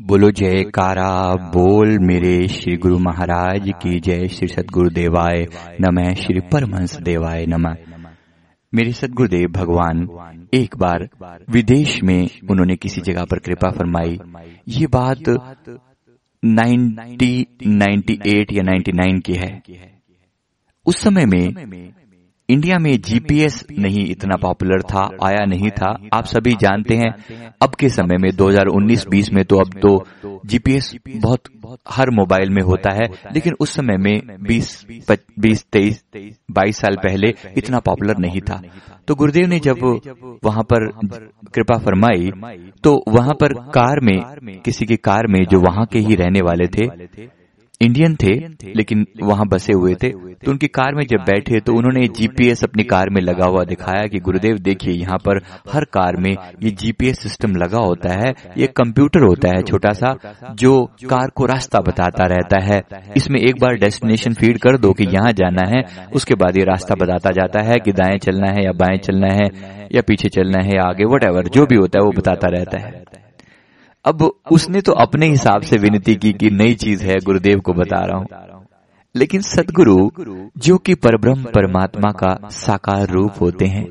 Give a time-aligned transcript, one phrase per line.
[0.00, 5.46] बोलो जय कारा बोल मेरे श्री गुरु महाराज की जय श्री सदगुरु देवाय
[5.80, 7.74] नमः श्री परमहंस देवाय नमः।
[8.74, 10.08] मेरे सदगुरुदेव भगवान
[10.54, 11.08] एक बार
[11.50, 14.18] विदेश में उन्होंने किसी जगह पर कृपा फरमाई।
[14.68, 15.28] ये बात
[16.44, 19.62] 90 98 या 99 की है।
[20.86, 21.54] उस समय में
[22.50, 27.10] इंडिया में जीपीएस नहीं इतना पॉपुलर था, आया नहीं था। आप सभी जानते हैं,
[27.62, 29.96] अब के समय में 2019-20 में तो अब तो
[30.46, 31.48] जीपीएस बहुत
[31.88, 34.84] हर मोबाइल में होता है, लेकिन उस समय में 20
[35.40, 36.02] बीस, तेईस,
[36.50, 38.60] बाईस साल पहले इतना पॉपुलर नहीं था।
[39.08, 39.78] तो गुरुदेव ने जब
[40.44, 40.86] वहाँ पर
[41.54, 42.30] कृपा फरमाई
[42.84, 44.18] तो वहाँ पर कार में,
[44.64, 46.86] किसी की कार में जो वहाँ के ही रहने वाले थे
[47.80, 48.32] इंडियन थे,
[48.74, 52.82] लेकिन वहाँ बसे हुए थे। तो उनकी कार में जब बैठे तो उन्होंने जीपीएस अपनी
[52.82, 55.40] कार में लगा हुआ दिखाया कि, गुरुदेव, देखिए, यहाँ पर
[55.72, 60.14] हर कार में ये जीपीएस सिस्टम लगा होता है, ये कंप्यूटर होता है छोटा सा
[60.54, 62.80] जो कार को रास्ता बताता रहता है।
[63.16, 65.82] इसमें एक बार डेस्टिनेशन फ़ीड कर दो कि यहाँ जाना है,
[66.14, 69.48] उसके बाद ये रास्ता बताता जाता है कि दाएँ चलना है या बाएँ चलना है,
[69.94, 73.19] या पीछे चलना है या आगे वट जो भी होता है, वो बताता रहता है।
[74.04, 78.00] अब उसने तो अपने हिसाब से विनती की कि नई चीज़ है, गुरुदेव को बता
[78.00, 78.26] रहा हूँ।
[79.16, 80.10] लेकिन सदगुरु,
[80.58, 83.84] जो कि परब्रह्म, परमात्मा का साकार रूप होते हैं,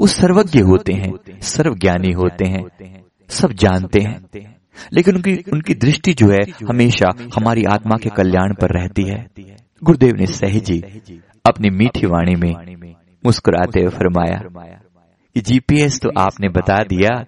[0.00, 2.64] वो सर्वज्ञ होते हैं, सर्वज्ञानी होते हैं,
[3.28, 4.14] सब जानते हैं।
[4.92, 9.26] लेकिन उनकी उनकी दृष्टि जो है, हमेशा हमारी आत्मा के कल्याण पर रहती है।
[9.84, 10.80] गुरुदेव ने सहजी
[11.46, 12.54] अपनी मीठी वाणी में
[13.26, 14.42] मुस्कुराते फरमाया
[15.40, 17.24] जीपीएस तो आपने बता दिया,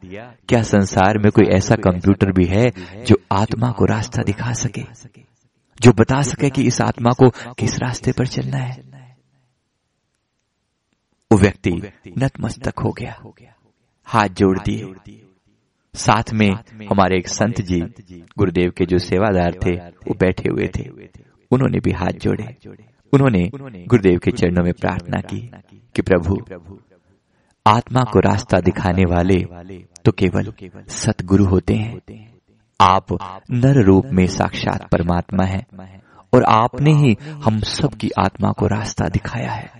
[0.48, 2.70] क्या संसार में कोई ऐसा कंप्यूटर भी है
[3.04, 4.82] जो आत्मा को रास्ता दिखा सके?
[5.80, 8.90] जो बता सके कि इस आत्मा को किस रास्ते पर चलना है?
[11.32, 11.70] वो व्यक्ति
[12.18, 13.22] नतमस्तक हो गया।
[14.04, 14.94] हाथ जोड़ दिए।
[15.94, 16.50] साथ में
[16.84, 17.80] हमारे एक संत जी,
[18.38, 20.88] गुरुदेव के जो सेवादार थे, वो बैठे हुए थे।
[21.50, 22.56] उन्होंने भी हाथ जोड़े।
[23.12, 23.50] उन्होंने
[23.86, 25.50] गुरुदेव के चरणों में प्रार्थना की
[25.94, 26.36] कि प्रभु
[27.66, 29.36] आत्मा को रास्ता दिखाने वाले
[30.04, 30.52] तो केवल
[30.88, 32.00] सतगुरु होते हैं।
[32.80, 33.12] आप
[33.50, 35.66] नर रूप में साक्षात परमात्मा है
[36.32, 39.70] और आपने ही हम सब की आत्मा को रास्ता दिखाया है।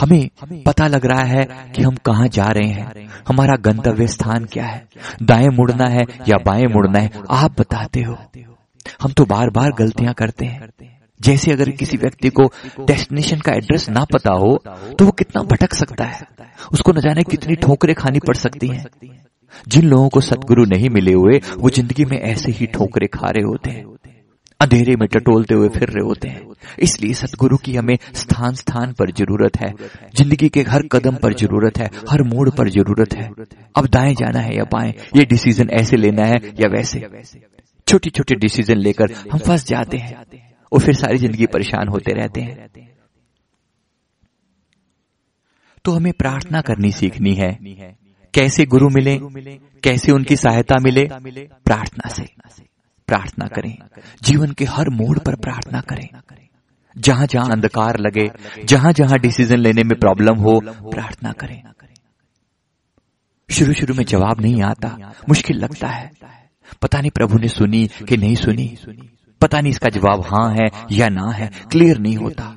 [0.00, 0.28] हमें
[0.66, 4.88] पता लग रहा है कि हम कहा जा रहे हैं। हमारा गंतव्य स्थान क्या है?
[5.22, 7.10] दाएँ मुड़ना है या बाएँ मुड़ना है?
[7.30, 8.16] आप बताते हो।
[9.02, 10.68] हम तो बार बार गलतियाँ करते हैं।
[11.20, 12.46] जैसे अगर किसी व्यक्ति को
[12.80, 14.56] डेस्टिनेशन का एड्रेस ना पता हो
[14.98, 16.26] तो वो कितना भटक सकता है?
[16.72, 18.84] उसको न जाने कितनी ठोकरें खानी पड़ सकती हैं।
[19.68, 23.44] जिन लोगों को सतगुरु नहीं मिले हुए, वो ज़िंदगी में ऐसे ही ठोकरे खा रहे
[23.44, 23.84] होते हैं।
[24.60, 29.10] अंधेरे में टटोलते हुए फिर रहे होते हैं। इसलिए सतगुरु की हमें स्थान स्थान पर
[29.10, 29.72] ज़रूरत है।
[30.16, 33.30] ज़िंदगी के हर कदम पर ज़रूरत है। हर मोड़ पर ज़रूरत है।
[33.76, 37.00] अब दाएँ जाना है या बाएँ, ये डिसीज़न ऐसे लेना है या वैसे।
[37.88, 40.24] छोटी छोटी डिसीज़न लेकर हम फंस जाते हैं।
[40.72, 42.68] और फिर सारी ज़िंदगी परेशान होते रहते हैं।
[45.84, 47.58] तो हमें प्रार्थना करनी सीखनी है,
[48.34, 49.18] कैसे गुरु मिले,
[49.80, 51.04] कैसे उनकी सहायता मिले,
[51.64, 52.26] प्रार्थना से।
[53.08, 53.78] प्रार्थना करें।
[54.22, 56.08] जीवन के हर मोड़ पर प्रार्थना करें।
[56.98, 58.30] जहाँ जहाँ अंधकार लगे
[58.64, 60.60] जहाँ जहाँ डिसीज़न लेने में प्रॉब्लम हो,
[60.90, 61.62] प्रार्थना करें।
[63.50, 66.10] शुरू शुरू में जवाब नहीं आता, मुश्किल लगता है।
[66.82, 68.78] पता नहीं प्रभु ने सुनी कि नहीं सुनी।
[69.40, 72.56] पता नहीं इसका जवाब हाँ है या ना है क्लियर नहीं होता।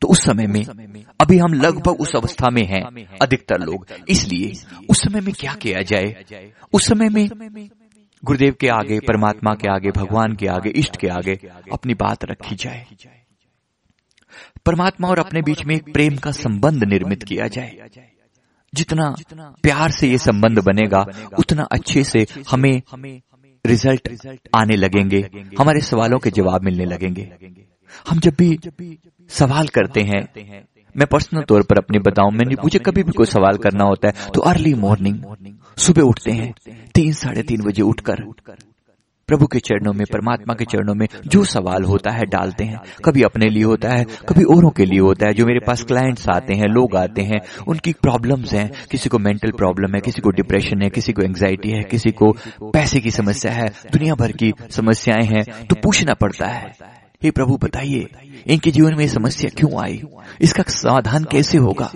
[0.00, 0.64] तो उस समय में,
[1.20, 4.52] अभी हम लगभग उस अवस्था में हैं, अधिकतर लोग। इसलिए
[4.90, 6.24] उस समय में क्या किया जाए?
[6.72, 7.28] उस समय में
[8.24, 12.54] गुरुदेव के आगे, परमात्मा के आगे, भगवान के आगे, इष्ट के आगे अपनी बात रखी
[12.54, 12.86] जाए।
[14.66, 17.78] परमात्मा और अपने बीच में एक प्रेम का संबंध निर्मित किया जाए।
[18.74, 19.14] जितना
[19.62, 21.06] प्यार से ये संबंध बनेगा,
[21.38, 22.82] उतना अच्छे से हमें
[23.64, 25.18] रिज़ल्ट आने लगेंगे,
[25.58, 27.28] हमारे सवालों के जवाब मिलने लगेंगे।
[28.08, 28.58] हम जब भी
[29.30, 30.22] सवाल करते हैं,
[30.94, 34.30] मैं पर्सनल तौर पर अपने बताऊँ, मैंने मुझे कभी भी कोई सवाल करना होता है
[34.34, 35.18] तो अर्ली मॉर्निंग,
[35.78, 36.52] सुबह उठते हैं,
[36.94, 38.24] तीन, साढ़े तीन बजे उठकर
[39.28, 43.22] प्रभु के चरणों में, परमात्मा के चरणों में जो सवाल होता है, डालते हैं। कभी
[43.22, 46.54] अपने लिए होता है, कभी औरों के लिए होता है, जो मेरे पास क्लाइंट्स आते
[46.54, 50.82] हैं, लोग आते हैं, उनकी प्रॉब्लम्स हैं। किसी को मेंटल प्रॉब्लम है, किसी को डिप्रेशन
[50.82, 52.32] है, किसी को एंग्जाइटी है, किसी को
[52.62, 56.72] पैसे की समस्या है, दुनिया भर की समस्याएँ हैं तो पूछना पड़ता है,
[57.22, 58.08] हे प्रभु, बताइए,
[58.46, 60.02] इनके जीवन में समस्या क्यों आई?
[60.40, 61.92] इसका समाधान कैसे होगा?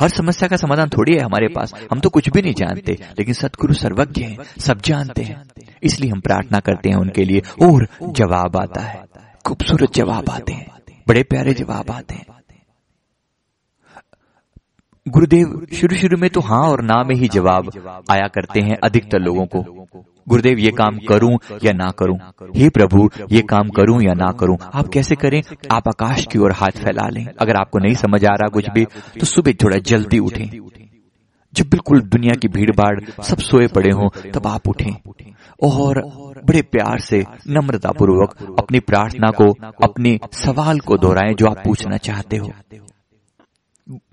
[0.00, 3.34] हर समस्या का समाधान थोड़ी है हमारे पास। हम तो कुछ भी नहीं जानते लेकिन
[3.34, 5.42] सतगुरु सर्वज्ञ हैं सब जानते हैं।
[5.82, 9.04] इसलिए हम प्रार्थना करते हैं उनके लिए। और जवाब आता है।
[9.46, 10.66] खूबसूरत जवाब आते हैं।
[11.08, 12.26] बड़े प्यारे जवाब आते हैं।
[15.08, 17.70] गुरुदेव शुरू शुरू में तो हाँ और ना में ही जवाब
[18.10, 19.60] आया करते हैं अधिकतर लोगों को।
[20.30, 22.18] गुरुदेव ये काम करूँ या ना करूँ?
[22.56, 24.56] हे प्रभु ये काम करूँ या ना करूँ?
[24.74, 25.42] आप कैसे करें?
[25.70, 28.84] आप आकाश की ओर हाथ फैला लें। अगर आपको नहीं समझ आ रहा कुछ भी
[29.20, 30.48] तो सुबह थोड़ा जल्दी उठें।
[31.54, 34.92] जब बिल्कुल दुनिया की भीड़ भाड़ सब सोए पड़े हों तब आप उठें।
[35.62, 36.02] और
[36.46, 41.96] बड़े प्यार से नम्रता पूर्वक अपनी प्रार्थना को अपने सवाल को दोहराएँ जो आप पूछना
[41.96, 42.52] चाहते हो।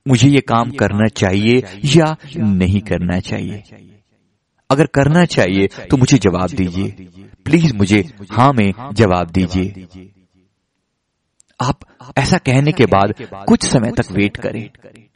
[0.07, 1.63] मुझे ये काम करना चाहिए
[1.95, 3.63] या नहीं करना चाहिए।
[4.69, 7.07] अगर करना चाहिए तो मुझे जवाब दीजिए।
[7.45, 7.99] प्लीज़ मुझे
[8.31, 9.87] हाँ में जवाब दीजिए।
[11.59, 11.79] आप
[12.17, 13.13] ऐसा कहने के बाद
[13.47, 14.69] कुछ समय तक वेट करें।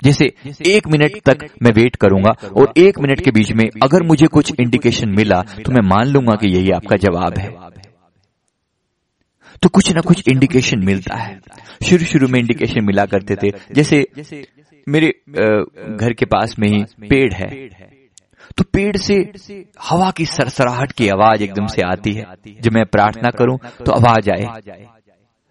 [0.03, 0.25] जैसे
[0.67, 4.51] एक मिनट तक मैं वेट करूँगा और एक मिनट के बीच में अगर मुझे कुछ
[4.59, 7.49] इंडिकेशन मिला तो मैं मान लूँगा कि यही आपका जवाब है।
[9.63, 11.39] तो कुछ ना कुछ इंडिकेशन मिलता है।
[11.83, 14.05] शुरू शुरू में इंडिकेशन मिला करते थे। जैसे
[14.87, 15.09] मेरे
[15.97, 17.49] घर के पास में ही पेड़ है।
[18.57, 19.31] तो पेड़ से
[19.81, 22.25] हवा की सरसराहट की आवाज़ एकदम से आती है।
[22.61, 24.45] जब मैं प्रार्थना करूँ तो आवाज़ आए।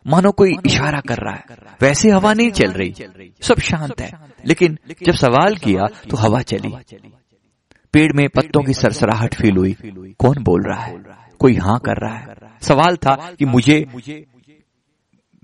[0.06, 1.44] मानो कोई इशारा कर रहा है।
[1.82, 2.94] वैसे हवा नहीं चल रही।
[3.42, 4.10] सब शांत है।
[4.46, 6.96] लेकिन जब सवाल किया तो हवा चली।
[7.92, 9.72] पेड़ में पत्तों की सरसराहट फील हुई।
[10.18, 10.98] कौन बोल रहा है?
[11.38, 12.26] कोई हाँ कर रहा है।
[12.62, 13.86] सवाल था कि मुझे,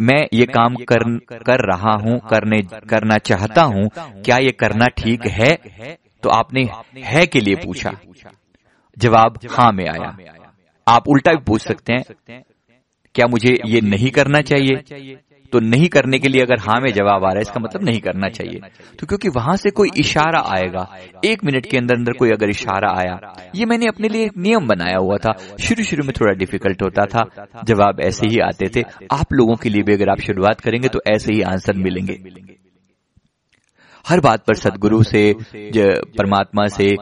[0.00, 5.26] मैं ये काम कर कर रहा हूँ, करने, करना चाहता हूँ। क्या ये करना ठीक
[5.26, 5.58] है?
[6.22, 6.68] तो आपने
[7.04, 7.92] है के लिए पूछा।
[8.96, 10.16] जवाब हाँ में आया।
[10.86, 12.42] आप उल्टा भी पूछ सकते हैं
[13.14, 15.16] क्या मुझे ये नहीं करना चाहिए?
[15.52, 18.00] तो नहीं करने के लिए अगर हाँ में जवाब आ रहा है इसका मतलब नहीं
[18.00, 18.60] करना चाहिए।
[18.98, 20.86] तो क्योंकि वहाँ से कोई इशारा आएगा।
[21.24, 23.18] एक मिनट के अंदर अंदर कोई अगर इशारा आया।
[23.54, 27.06] ये मैंने अपने लिए एक नियम बनाया हुआ था। शुरू शुरू में थोड़ा डिफ़िकल्ट होता
[27.06, 30.88] था। जवाब ऐसे ही आते थे। आप लोगों के लिए भी अगर आप शुरुआत करेंगे
[30.88, 32.18] तो ऐसे ही आंसर मिलेंगे।
[34.06, 35.32] हर बात पर सदगुरु से
[36.18, 36.94] परमात्मा से,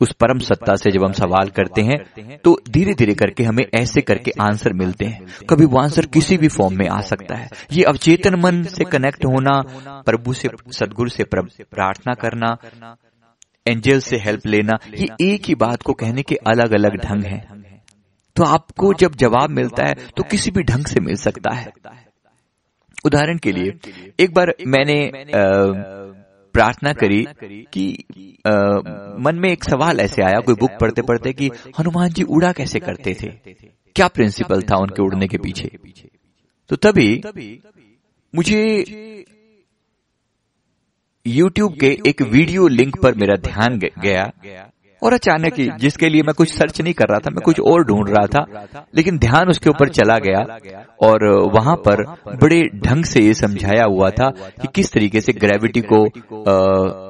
[0.00, 4.00] उस परम सत्ता से जब हम सवाल करते हैं तो धीरे धीरे करके हमें ऐसे
[4.00, 7.82] करके आंसर मिलते हैं। कभी वो आंसर किसी भी फॉर्म में आ सकता है। ये
[7.84, 9.60] अवचेतन मन से कनेक्ट होना,
[10.06, 12.56] प्रभु से, सदगुरु से प्रार्थना करना,
[13.66, 17.64] एंजल से हेल्प लेना, ये एक ही बात को कहने के अलग अलग ढंग हैं।
[18.36, 21.72] तो आपको जब जवाब मिलता है तो किसी भी ढंग से मिल सकता है।
[23.04, 23.72] उदाहरण के लिए,
[24.20, 24.94] एक बार मैंने
[26.56, 27.26] प्रार्थना करी
[27.72, 28.04] कि
[28.46, 28.52] आ,
[29.18, 32.80] मन में एक सवाल ऐसे आया कोई बुक पढ़ते पढ़ते कि हनुमान जी उड़ा कैसे
[32.80, 33.26] करते थे?
[33.96, 35.70] क्या प्रिंसिपल था उनके उड़ने के पीछे?
[36.68, 37.22] तो तभी
[38.34, 38.84] मुझे
[41.26, 44.32] YouTube के एक वीडियो लिंक पर मेरा ध्यान गया।
[45.06, 47.84] और अचानक ही, जिसके लिए मैं कुछ सर्च नहीं कर रहा था, मैं कुछ और
[47.84, 48.44] ढूंढ रहा था,
[48.96, 50.40] लेकिन ध्यान उसके ऊपर चला गया
[51.02, 51.24] और
[51.54, 52.02] वहाँ पर
[52.36, 54.30] बड़े ढंग से ये समझाया हुआ था
[54.62, 56.02] कि किस तरीके से ग्रेविटी को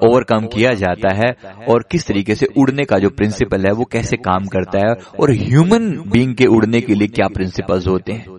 [0.08, 1.30] ओवरकम किया जाता है
[1.68, 5.30] और किस तरीके से उड़ने का जो प्रिंसिपल है वो कैसे काम करता है और
[5.30, 8.38] ह्यूमन बींग के उड़ने के लिए क्या प्रिंसिपल्स होते हैं।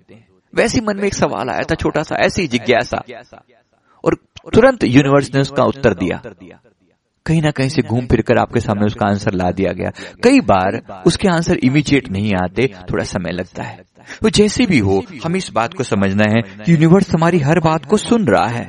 [0.54, 3.02] वैसे मन में एक सवाल आया था छोटा सा, ऐसी जिज्ञासा।
[4.04, 4.14] और
[4.54, 6.22] तुरंत यूनिवर्स ने उसका उत्तर दिया।
[7.28, 9.90] कहीं ना कहीं से घूम फिर कर आपके सामने उसका आंसर ला दिया गया।
[10.24, 13.82] कई बार उसके आंसर इमीडिएट नहीं आते, थोड़ा समय लगता है।
[14.22, 17.84] तो जैसे भी हो, हमें इस बात को समझना है कि यूनिवर्स हमारी हर बात
[17.84, 18.68] को सुन रहा है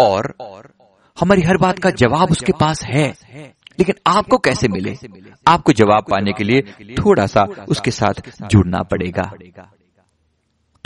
[0.00, 0.34] और
[1.20, 3.14] हमारी हर बात का जवाब उसके पास है।
[3.78, 4.96] लेकिन आपको कैसे मिले?
[5.48, 6.60] आपको जवाब पाने के लिए
[6.94, 9.32] थोड़ा सा उसके साथ जुड़ना पड़ेगा।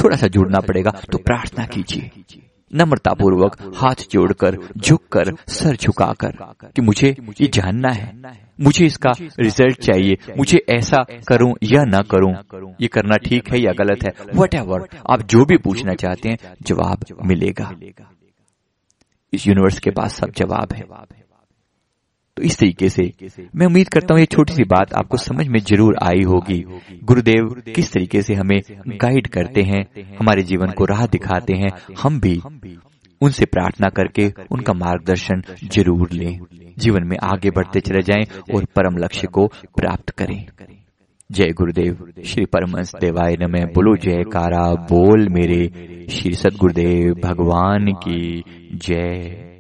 [0.05, 2.11] थोड़ा सा जुड़ना पड़ेगा तो प्रार्थना कीजिए।
[2.75, 6.33] नम्रतापूर्वक हाथ जोड़कर झुककर सर झुकाकर
[6.67, 8.21] कि मुझे ये जानना है।
[8.61, 12.35] मुझे इसका रिज़ल्ट चाहिए। मुझे ऐसा करूँ या ना करूँ
[12.81, 14.13] ये करना ठीक है या गलत है?
[14.37, 14.55] वट
[15.11, 17.73] आप जो भी पूछना चाहते हैं जवाब मिलेगा।
[19.33, 20.85] इस यूनिवर्स के पास सब जवाब है।
[22.37, 23.03] तो इस तरीके से
[23.57, 26.59] मैं उम्मीद करता हूँ ये छोटी सी बात आपको समझ में ज़रूर आई होगी।
[27.05, 29.85] गुरुदेव, किस तरीके से हमें गाइड करते हैं,
[30.19, 31.71] हमारे जीवन को राह दिखाते हैं,
[32.03, 32.41] हम भी
[33.21, 36.39] उनसे प्रार्थना करके उनका मार्गदर्शन ज़रूर लें।
[36.79, 38.25] जीवन में आगे बढ़ते चले जाएँ
[38.55, 40.47] और परम लक्ष्य को प्राप्त करें।
[41.31, 45.63] जय गुरुदेव, श्री परमंश देवाय न मैं बोलो जय कारा बोल मेरे।
[46.11, 48.43] श्री सदगुरुदेव, भगवान की
[48.75, 49.52] जय।